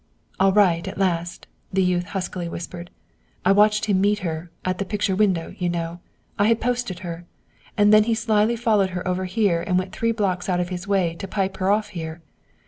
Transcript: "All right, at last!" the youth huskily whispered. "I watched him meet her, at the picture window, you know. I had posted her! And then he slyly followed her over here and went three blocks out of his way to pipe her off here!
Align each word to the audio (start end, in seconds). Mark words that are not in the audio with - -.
"All 0.39 0.51
right, 0.51 0.87
at 0.87 0.97
last!" 0.97 1.45
the 1.71 1.83
youth 1.83 2.05
huskily 2.05 2.49
whispered. 2.49 2.89
"I 3.45 3.51
watched 3.51 3.85
him 3.85 4.01
meet 4.01 4.17
her, 4.25 4.49
at 4.65 4.79
the 4.79 4.83
picture 4.83 5.15
window, 5.15 5.53
you 5.59 5.69
know. 5.69 5.99
I 6.39 6.47
had 6.47 6.59
posted 6.59 7.01
her! 7.01 7.25
And 7.77 7.93
then 7.93 8.05
he 8.05 8.15
slyly 8.15 8.55
followed 8.55 8.89
her 8.97 9.07
over 9.07 9.25
here 9.25 9.61
and 9.61 9.77
went 9.77 9.91
three 9.91 10.11
blocks 10.11 10.49
out 10.49 10.59
of 10.59 10.69
his 10.69 10.87
way 10.87 11.13
to 11.19 11.27
pipe 11.27 11.57
her 11.57 11.69
off 11.69 11.89
here! 11.89 12.23